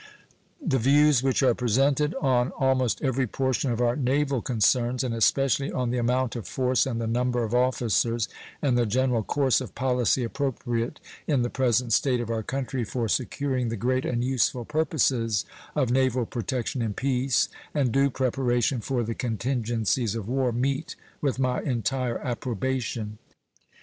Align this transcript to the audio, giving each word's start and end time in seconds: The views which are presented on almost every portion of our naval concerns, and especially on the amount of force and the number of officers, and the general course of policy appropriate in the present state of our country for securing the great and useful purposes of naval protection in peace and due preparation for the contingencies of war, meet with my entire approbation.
The 0.59 0.79
views 0.79 1.21
which 1.21 1.43
are 1.43 1.53
presented 1.53 2.15
on 2.19 2.49
almost 2.57 3.03
every 3.03 3.27
portion 3.27 3.71
of 3.71 3.79
our 3.79 3.95
naval 3.95 4.41
concerns, 4.41 5.03
and 5.03 5.13
especially 5.13 5.71
on 5.71 5.91
the 5.91 5.99
amount 5.99 6.35
of 6.35 6.47
force 6.47 6.87
and 6.87 6.99
the 6.99 7.05
number 7.05 7.43
of 7.43 7.53
officers, 7.53 8.27
and 8.63 8.75
the 8.75 8.87
general 8.87 9.21
course 9.21 9.61
of 9.61 9.75
policy 9.75 10.23
appropriate 10.23 10.99
in 11.27 11.43
the 11.43 11.51
present 11.51 11.93
state 11.93 12.19
of 12.19 12.31
our 12.31 12.41
country 12.41 12.83
for 12.83 13.07
securing 13.07 13.69
the 13.69 13.77
great 13.77 14.03
and 14.03 14.23
useful 14.23 14.65
purposes 14.65 15.45
of 15.75 15.91
naval 15.91 16.25
protection 16.25 16.81
in 16.81 16.95
peace 16.95 17.47
and 17.71 17.91
due 17.91 18.09
preparation 18.09 18.81
for 18.81 19.03
the 19.03 19.13
contingencies 19.13 20.15
of 20.15 20.27
war, 20.27 20.51
meet 20.51 20.95
with 21.21 21.37
my 21.37 21.61
entire 21.61 22.17
approbation. 22.25 23.19